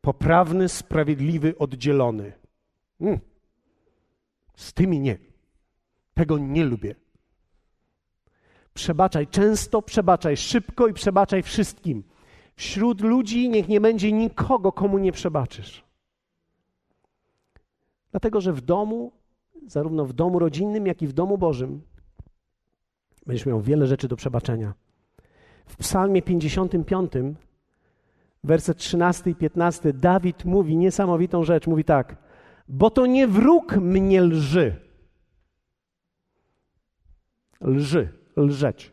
[0.00, 2.32] Poprawny, sprawiedliwy, oddzielony.
[3.00, 3.20] Mm.
[4.62, 5.18] Z tymi nie.
[6.14, 6.94] Tego nie lubię.
[8.74, 12.02] Przebaczaj często, przebaczaj szybko i przebaczaj wszystkim.
[12.56, 15.84] Wśród ludzi niech nie będzie nikogo, komu nie przebaczysz.
[18.10, 19.12] Dlatego, że w domu,
[19.66, 21.82] zarówno w domu rodzinnym, jak i w domu Bożym,
[23.26, 24.74] będziesz miał wiele rzeczy do przebaczenia.
[25.66, 27.12] W Psalmie 55,
[28.44, 31.66] werset 13 i 15, Dawid mówi niesamowitą rzecz.
[31.66, 32.31] Mówi tak:
[32.72, 34.76] bo to nie wróg mnie lży.
[37.60, 38.92] Lży, lżeć.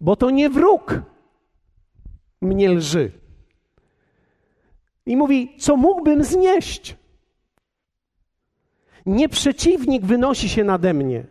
[0.00, 1.02] Bo to nie wróg
[2.40, 3.12] mnie lży.
[5.06, 6.96] I mówi, co mógłbym znieść?
[9.06, 11.26] Nie przeciwnik wynosi się nade mnie.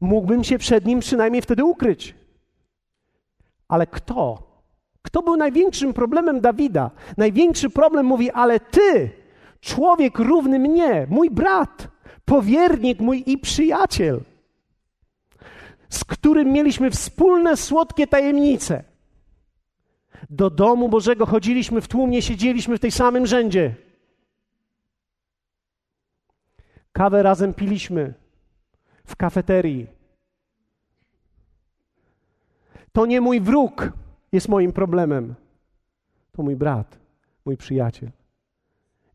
[0.00, 2.14] Mógłbym się przed nim przynajmniej wtedy ukryć.
[3.68, 4.46] Ale kto?
[5.02, 6.90] Kto był największym problemem Dawida?
[7.16, 9.25] Największy problem mówi, ale ty,
[9.66, 11.88] człowiek równy mnie, mój brat,
[12.24, 14.20] powiernik mój i przyjaciel,
[15.88, 18.84] z którym mieliśmy wspólne słodkie tajemnice.
[20.30, 23.74] Do domu Bożego chodziliśmy w tłumie, siedzieliśmy w tej samym rzędzie.
[26.92, 28.14] Kawę razem piliśmy
[29.04, 29.86] w kafeterii.
[32.92, 33.92] To nie mój wróg
[34.32, 35.34] jest moim problemem.
[36.32, 36.98] To mój brat,
[37.44, 38.10] mój przyjaciel.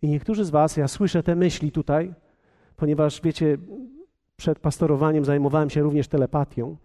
[0.02, 2.14] I niektórzy z Was, ja słyszę te myśli tutaj,
[2.76, 3.58] ponieważ wiecie,
[4.38, 6.78] przed pastorowaniem zajmowałem się również telepatią.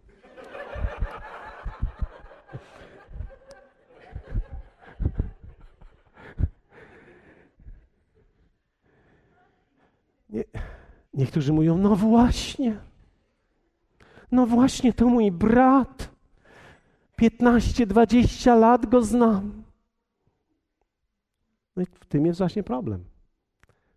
[10.30, 10.44] Nie,
[11.14, 12.76] niektórzy mówią, no właśnie,
[14.32, 16.16] no właśnie, to mój brat.
[17.20, 19.65] 15-20 lat go znam.
[21.76, 23.04] No i w tym jest właśnie problem.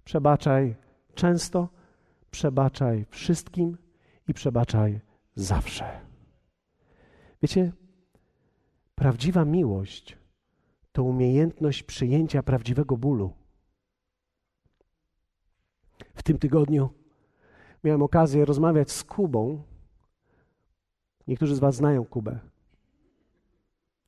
[0.04, 0.76] Przebaczaj
[1.16, 1.70] często,
[2.32, 3.78] przebaczaj wszystkim
[4.28, 5.02] i przebaczaj
[5.36, 6.02] zawsze.
[7.42, 7.72] Wiecie,
[8.96, 10.18] prawdziwa miłość
[10.92, 13.34] to umiejętność przyjęcia prawdziwego bólu.
[16.16, 16.90] W tym tygodniu
[17.84, 19.64] miałem okazję rozmawiać z Kubą.
[21.28, 22.40] Niektórzy z Was znają Kubę.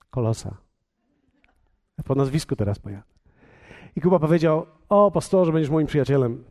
[0.10, 0.58] Kolosa.
[2.06, 3.11] Po nazwisku teraz pojadę.
[3.96, 6.44] I Kuba powiedział: O, pastorze, będziesz moim przyjacielem.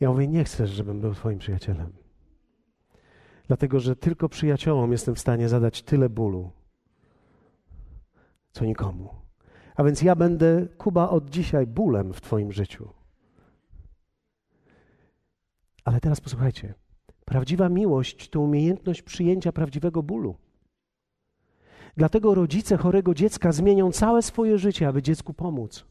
[0.00, 1.92] Ja mówię: Nie chcesz, żebym był Twoim przyjacielem.
[3.46, 6.50] Dlatego, że tylko przyjaciołom jestem w stanie zadać tyle bólu,
[8.52, 9.14] co nikomu.
[9.76, 12.88] A więc ja będę, Kuba, od dzisiaj bólem w Twoim życiu.
[15.84, 16.74] Ale teraz posłuchajcie.
[17.24, 20.36] Prawdziwa miłość to umiejętność przyjęcia prawdziwego bólu.
[21.96, 25.86] Dlatego rodzice chorego dziecka zmienią całe swoje życie, aby dziecku pomóc.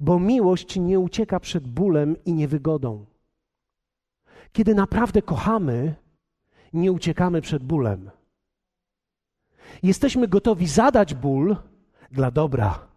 [0.00, 3.04] Bo miłość nie ucieka przed bólem i niewygodą.
[4.52, 5.94] Kiedy naprawdę kochamy,
[6.72, 8.10] nie uciekamy przed bólem.
[9.82, 11.56] Jesteśmy gotowi zadać ból
[12.10, 12.88] dla dobra.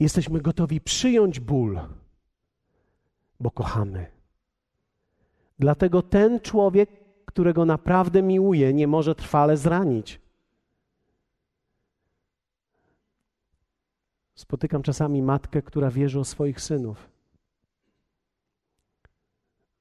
[0.00, 1.80] Jesteśmy gotowi przyjąć ból
[3.40, 4.06] bo kochamy.
[5.58, 6.90] Dlatego ten człowiek,
[7.24, 10.19] którego naprawdę miłuje, nie może trwale zranić.
[14.40, 17.10] Spotykam czasami matkę, która wierzy o swoich synów.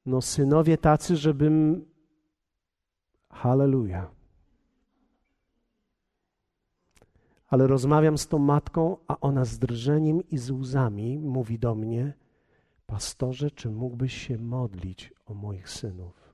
[0.05, 1.85] No, synowie tacy, żebym.
[3.29, 4.11] Halleluja.
[7.47, 12.13] Ale rozmawiam z tą matką, a ona z drżeniem i z łzami mówi do mnie:
[12.85, 16.33] Pastorze, czy mógłbyś się modlić o moich synów?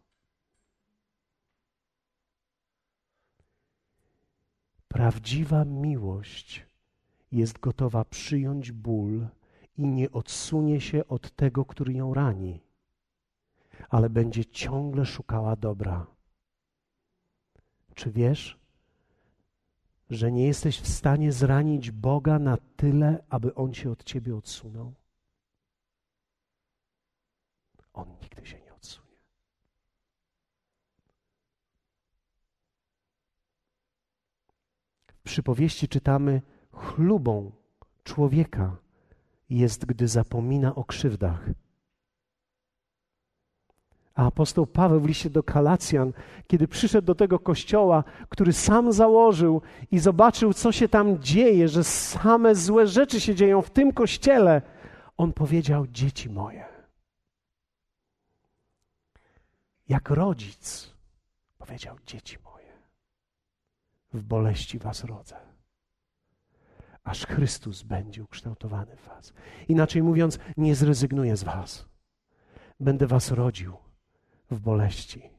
[4.87, 6.74] Prawdziwa miłość
[7.35, 9.27] jest gotowa przyjąć ból
[9.77, 12.61] i nie odsunie się od tego, który ją rani,
[13.89, 16.05] ale będzie ciągle szukała dobra.
[17.95, 18.59] Czy wiesz,
[20.09, 24.93] że nie jesteś w stanie zranić Boga na tyle, aby On się od ciebie odsunął?
[27.95, 29.17] on nigdy się nie odsunie.
[35.07, 36.41] W przypowieści czytamy:
[36.75, 37.51] chlubą
[38.03, 38.77] człowieka
[39.49, 41.49] jest, gdy zapomina o krzywdach.
[44.15, 46.13] A apostoł Paweł w liście do Kalacjan,
[46.47, 49.61] kiedy przyszedł do tego kościoła, który sam założył
[49.91, 54.61] i zobaczył, co się tam dzieje, że same złe rzeczy się dzieją w tym kościele,
[55.17, 56.65] on powiedział: Dzieci moje,
[59.87, 60.93] jak rodzic
[61.57, 62.73] powiedział: Dzieci moje,
[64.13, 65.35] w boleści was rodzę,
[67.05, 69.33] aż Chrystus będzie ukształtowany w was.
[69.67, 71.85] Inaczej mówiąc, nie zrezygnuję z was.
[72.79, 73.73] Będę was rodził
[74.51, 75.29] w boleści.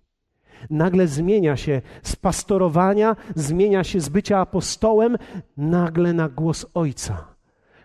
[0.70, 5.16] Nagle zmienia się z pastorowania, zmienia się z bycia apostołem,
[5.56, 7.36] nagle na głos Ojca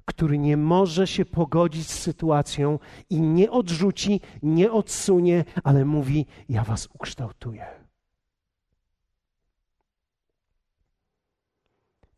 [0.06, 6.63] który nie może się pogodzić z sytuacją i nie odrzuci, nie odsunie, ale mówi: Ja
[6.63, 7.65] was ukształtuję.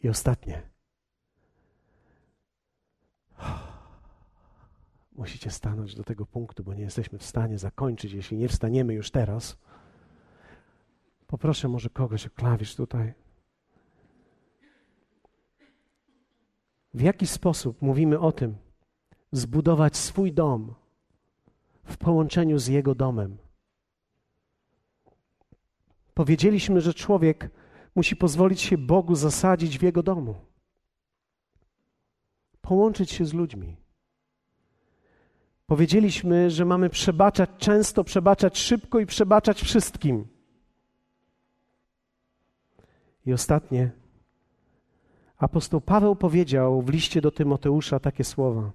[0.04, 0.73] I ostatnie.
[5.16, 8.14] Musicie stanąć do tego punktu, bo nie jesteśmy w stanie zakończyć.
[8.14, 9.58] Jeśli nie wstaniemy już teraz,
[11.28, 13.14] poproszę może kogoś o klawisz tutaj.
[16.94, 18.56] W jaki sposób mówimy o tym,
[19.32, 20.74] zbudować swój dom
[21.84, 23.38] w połączeniu z Jego domem?
[26.14, 27.50] Powiedzieliśmy, że człowiek
[27.96, 30.36] musi pozwolić się Bogu zasadzić w Jego domu,
[32.64, 33.78] połączyć się z ludźmi.
[35.68, 40.28] Powiedzieliśmy, że mamy przebaczać często, przebaczać szybko i przebaczać wszystkim.
[43.26, 43.92] I ostatnie,
[45.38, 48.72] Apostoł Paweł powiedział w liście do Tymoteusza takie słowa.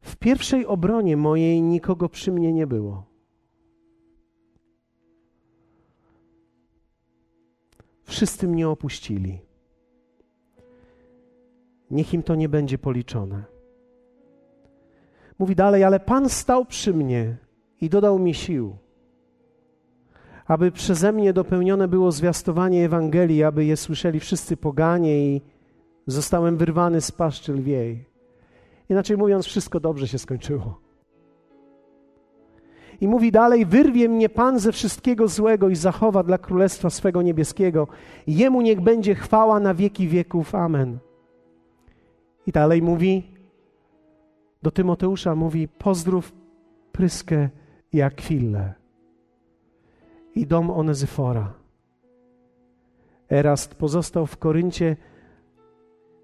[0.00, 3.04] W pierwszej obronie mojej nikogo przy mnie nie było.
[8.04, 9.40] Wszyscy mnie opuścili.
[11.94, 13.44] Niech im to nie będzie policzone.
[15.38, 17.36] Mówi dalej, ale Pan stał przy mnie
[17.80, 18.76] i dodał mi sił,
[20.46, 25.42] aby przeze mnie dopełnione było zwiastowanie Ewangelii, aby je słyszeli wszyscy poganie i
[26.06, 28.04] zostałem wyrwany z paszczy lwiej.
[28.90, 30.80] Inaczej mówiąc, wszystko dobrze się skończyło.
[33.00, 37.88] I mówi dalej: Wyrwie mnie Pan ze wszystkiego złego i zachowa dla królestwa swego niebieskiego.
[38.26, 40.54] Jemu niech będzie chwała na wieki wieków.
[40.54, 40.98] Amen.
[42.46, 43.34] I dalej mówi
[44.62, 46.32] do Tymoteusza: Mówi, pozdrów
[46.92, 47.48] Pryskę
[47.92, 48.74] i Akwillę
[50.34, 51.54] i dom Onezyfora.
[53.30, 54.96] Erast pozostał w Koryncie,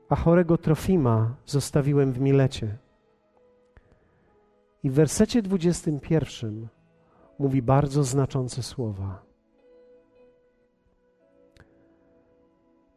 [0.09, 2.77] a chorego Trofima zostawiłem w Milecie.
[4.83, 6.69] I w wersecie 21
[7.39, 9.23] mówi bardzo znaczące słowa.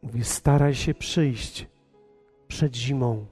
[0.02, 1.73] Mówi: Staraj się przyjść
[2.48, 3.26] przed zimą.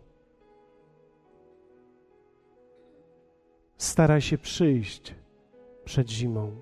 [3.77, 5.15] Staraj się przyjść
[5.85, 6.57] przed zimą.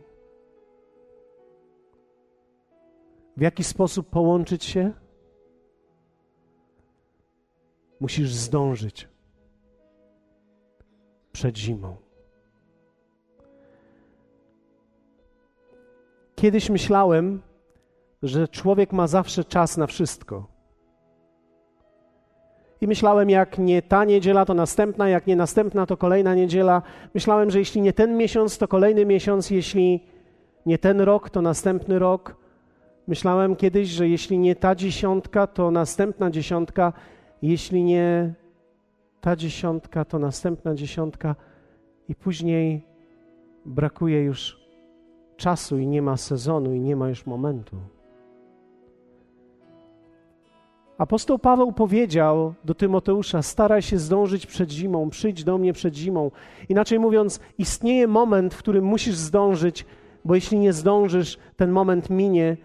[3.37, 4.93] W jaki sposób połączyć się?
[8.01, 9.09] Musisz zdążyć
[11.33, 11.97] przed zimą.
[16.37, 17.43] Kiedyś myślałem,
[18.23, 20.50] że człowiek ma zawsze czas na wszystko.
[22.81, 26.83] I myślałem, jak nie ta niedziela, to następna, jak nie następna, to kolejna niedziela.
[27.15, 30.01] Myślałem, że jeśli nie ten miesiąc, to kolejny miesiąc, jeśli
[30.67, 32.37] nie ten rok, to następny rok.
[33.09, 36.93] Myślałem kiedyś, że jeśli nie ta dziesiątka, to następna dziesiątka,
[37.43, 38.35] jeśli nie
[39.21, 41.37] ta dziesiątka, to następna dziesiątka,
[42.09, 42.83] i później
[43.65, 44.61] brakuje już
[45.37, 47.77] czasu i nie ma sezonu i nie ma już momentu.
[51.01, 56.31] Apostoł Paweł powiedział do Tymoteusza: Staraj się zdążyć przed zimą, przyjdź do mnie przed zimą.
[56.69, 59.87] Inaczej mówiąc, istnieje moment, w którym musisz zdążyć,
[60.25, 62.57] bo jeśli nie zdążysz, ten moment minie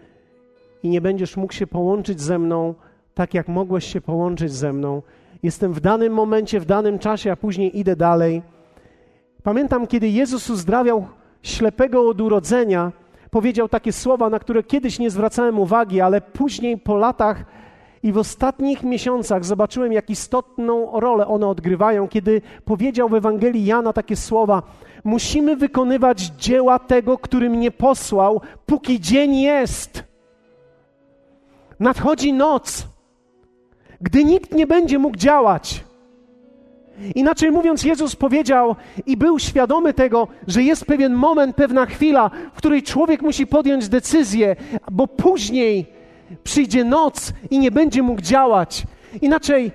[0.82, 2.74] i nie będziesz mógł się połączyć ze mną
[3.14, 5.02] tak, jak mogłeś się połączyć ze mną.
[5.42, 8.42] Jestem w danym momencie, w danym czasie, a później idę dalej.
[9.42, 11.06] Pamiętam, kiedy Jezus uzdrawiał
[11.42, 12.92] ślepego od urodzenia,
[13.30, 17.44] powiedział takie słowa, na które kiedyś nie zwracałem uwagi, ale później po latach
[18.06, 23.92] i w ostatnich miesiącach zobaczyłem, jak istotną rolę one odgrywają, kiedy powiedział w Ewangelii Jana
[23.92, 24.62] takie słowa:
[25.04, 30.04] Musimy wykonywać dzieła tego, który mnie posłał, póki dzień jest.
[31.80, 32.86] Nadchodzi noc,
[34.00, 35.84] gdy nikt nie będzie mógł działać.
[37.14, 38.76] Inaczej mówiąc, Jezus powiedział
[39.06, 43.88] i był świadomy tego, że jest pewien moment, pewna chwila, w której człowiek musi podjąć
[43.88, 44.56] decyzję,
[44.90, 45.95] bo później
[46.44, 48.82] przyjdzie noc i nie będzie mógł działać.
[49.22, 49.72] Inaczej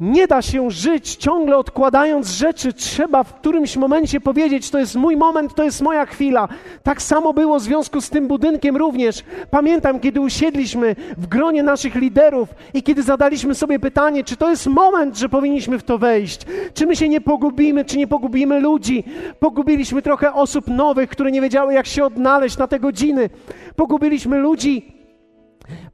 [0.00, 2.72] nie da się żyć ciągle odkładając rzeczy.
[2.72, 6.48] Trzeba w którymś momencie powiedzieć: To jest mój moment, to jest moja chwila.
[6.82, 9.24] Tak samo było w związku z tym budynkiem również.
[9.50, 14.66] Pamiętam, kiedy usiedliśmy w gronie naszych liderów i kiedy zadaliśmy sobie pytanie, czy to jest
[14.66, 16.40] moment, że powinniśmy w to wejść.
[16.74, 19.04] Czy my się nie pogubimy, czy nie pogubimy ludzi.
[19.38, 23.30] Pogubiliśmy trochę osób nowych, które nie wiedziały, jak się odnaleźć na te godziny.
[23.76, 24.95] Pogubiliśmy ludzi.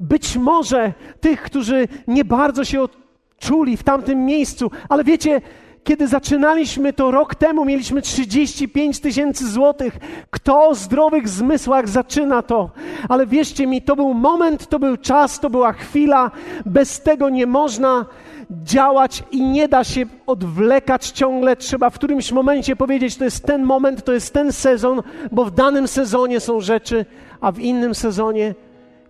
[0.00, 2.96] Być może tych, którzy nie bardzo się od
[3.38, 4.70] czuli w tamtym miejscu.
[4.88, 5.40] Ale wiecie,
[5.84, 9.98] kiedy zaczynaliśmy to rok temu, mieliśmy 35 tysięcy złotych.
[10.30, 12.70] Kto o zdrowych zmysłach zaczyna to?
[13.08, 16.30] Ale wierzcie mi, to był moment, to był czas, to była chwila.
[16.66, 18.06] Bez tego nie można
[18.50, 21.56] działać i nie da się odwlekać ciągle.
[21.56, 25.02] Trzeba w którymś momencie powiedzieć, to jest ten moment, to jest ten sezon,
[25.32, 27.06] bo w danym sezonie są rzeczy,
[27.40, 28.54] a w innym sezonie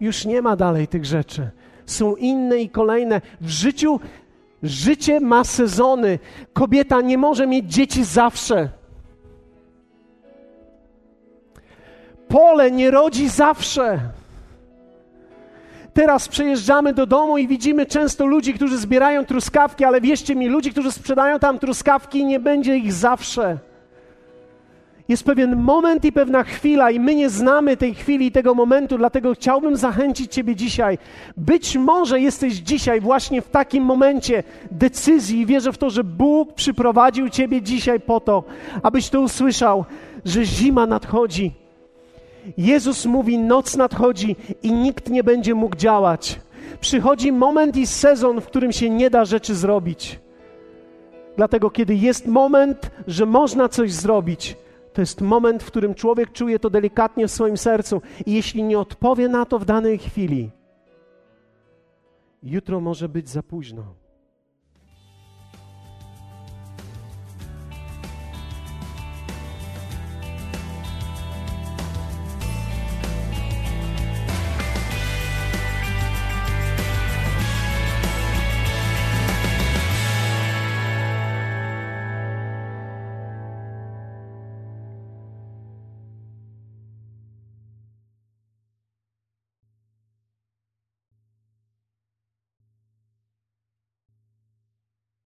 [0.03, 1.51] już nie ma dalej tych rzeczy.
[1.87, 3.21] Są inne i kolejne.
[3.41, 4.01] W życiu
[4.63, 6.19] Życie ma sezony.
[6.53, 8.69] Kobieta nie może mieć dzieci zawsze.
[12.29, 14.01] Pole nie rodzi zawsze.
[15.95, 20.71] Teraz przejeżdżamy do domu i widzimy często ludzi, którzy zbierają truskawki, ale wierzcie mi, ludzi,
[20.71, 23.59] którzy sprzedają tam truskawki, nie będzie ich zawsze.
[25.13, 28.99] Jest pewien moment i pewna chwila, i my nie znamy tej chwili i tego momentu,
[28.99, 30.99] dlatego chciałbym zachęcić Ciebie dzisiaj.
[31.37, 36.53] Być może jesteś dzisiaj właśnie w takim momencie decyzji i wierzę w to, że Bóg
[36.55, 38.45] przyprowadził Ciebie dzisiaj po to,
[38.83, 39.85] abyś to usłyszał,
[40.25, 41.53] że zima nadchodzi.
[42.59, 46.41] Jezus mówi: Noc nadchodzi i nikt nie będzie mógł działać.
[46.81, 50.19] Przychodzi moment i sezon, w którym się nie da rzeczy zrobić.
[51.37, 54.57] Dlatego, kiedy jest moment, że można coś zrobić,
[54.93, 58.79] to jest moment, w którym człowiek czuje to delikatnie w swoim sercu, i jeśli nie
[58.79, 60.51] odpowie na to w danej chwili,
[62.43, 64.02] jutro może być za późno.